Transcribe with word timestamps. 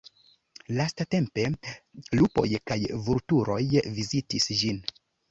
Lastatempe, 0.77 1.43
lupoj 2.19 2.45
kaj 2.71 2.77
vulturoj 3.09 3.59
vizitis 3.99 4.49
ĝin. 4.63 4.81